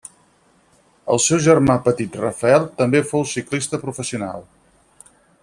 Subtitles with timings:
[1.15, 4.49] El seu germà petit Rafael també fou ciclista professional.